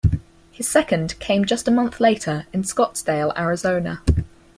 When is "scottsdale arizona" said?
2.63-4.01